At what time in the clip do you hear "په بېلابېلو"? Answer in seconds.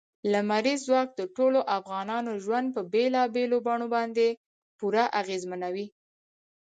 2.75-3.57